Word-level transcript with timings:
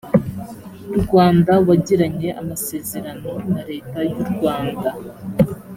rwanda 1.03 1.53
wagiranye 1.67 2.29
amasezerano 2.41 3.29
na 3.51 3.61
leta 3.69 3.99
y 4.11 4.13
urwanda 4.21 4.91